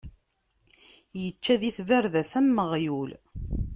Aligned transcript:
Ičča 1.25 1.53
di 1.61 1.69
tbarda-s, 1.77 2.31
am 2.39 2.57
uɣyul. 2.63 3.11